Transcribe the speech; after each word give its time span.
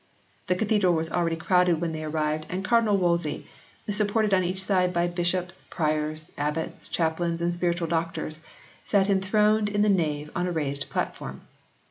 The 0.47 0.55
Cathedral 0.55 0.93
was 0.95 1.11
al 1.11 1.25
ready 1.25 1.35
crowded 1.35 1.79
when 1.79 1.91
they 1.91 2.03
arrived 2.03 2.47
and 2.49 2.65
Cardinal 2.65 2.97
Wolsey, 2.97 3.45
supported 3.87 4.33
on 4.33 4.43
each 4.43 4.63
side 4.63 4.93
by 4.93 5.05
bishops, 5.05 5.63
priors, 5.69 6.31
abbots, 6.39 6.87
chaplains 6.87 7.39
and 7.39 7.53
spiritual 7.53 7.87
doctors, 7.87 8.39
sat 8.83 9.11
enthroned 9.11 9.69
in 9.69 9.83
the 9.83 9.89
nave 9.89 10.31
on 10.35 10.47
a 10.47 10.51
raised 10.51 10.89
platform. 10.89 11.41